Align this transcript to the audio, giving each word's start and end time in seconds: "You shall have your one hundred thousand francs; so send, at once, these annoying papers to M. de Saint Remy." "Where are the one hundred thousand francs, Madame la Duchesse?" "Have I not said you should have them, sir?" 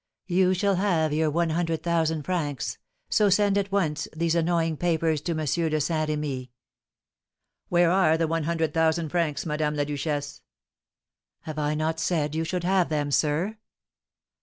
"You 0.25 0.55
shall 0.55 0.77
have 0.77 1.13
your 1.13 1.29
one 1.29 1.51
hundred 1.51 1.83
thousand 1.83 2.23
francs; 2.23 2.79
so 3.07 3.29
send, 3.29 3.55
at 3.55 3.71
once, 3.71 4.07
these 4.15 4.33
annoying 4.33 4.75
papers 4.75 5.21
to 5.21 5.33
M. 5.33 5.45
de 5.45 5.79
Saint 5.79 6.09
Remy." 6.09 6.49
"Where 7.69 7.91
are 7.91 8.17
the 8.17 8.27
one 8.27 8.45
hundred 8.45 8.73
thousand 8.73 9.09
francs, 9.09 9.45
Madame 9.45 9.75
la 9.75 9.83
Duchesse?" 9.83 10.41
"Have 11.41 11.59
I 11.59 11.75
not 11.75 11.99
said 11.99 12.33
you 12.33 12.43
should 12.43 12.63
have 12.63 12.89
them, 12.89 13.11
sir?" 13.11 13.59